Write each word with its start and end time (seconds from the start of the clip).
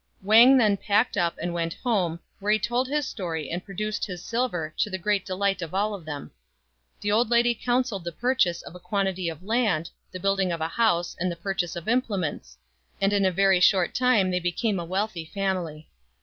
Wang 0.23 0.57
then 0.57 0.77
packed 0.77 1.15
up 1.15 1.35
and 1.39 1.53
went 1.53 1.75
home, 1.75 2.19
where 2.39 2.51
he 2.51 2.57
told 2.57 2.87
his 2.87 3.07
story 3.07 3.51
and 3.51 3.63
produced 3.63 4.03
his 4.03 4.25
silver 4.25 4.73
to 4.79 4.89
the 4.89 4.97
great 4.97 5.23
delight 5.27 5.61
of 5.61 5.75
all 5.75 5.93
of 5.93 6.05
them. 6.05 6.31
The 7.01 7.11
old 7.11 7.29
lady 7.29 7.53
counselled 7.53 8.03
the 8.05 8.11
purchase 8.11 8.63
of 8.63 8.73
a 8.73 8.79
quantity 8.79 9.29
of 9.29 9.43
land, 9.43 9.91
the 10.11 10.19
building 10.19 10.51
of 10.51 10.59
a 10.59 10.67
house, 10.69 11.15
and 11.19 11.31
the 11.31 11.35
purchase 11.35 11.75
of 11.75 11.87
im 11.87 12.01
plements; 12.01 12.57
and 12.99 13.13
in 13.13 13.25
a 13.25 13.31
very 13.31 13.59
short 13.59 13.93
time 13.93 14.31
they 14.31 14.39
became 14.39 14.79
a 14.79 14.85
wealthy 14.85 15.25
family. 15.25 15.87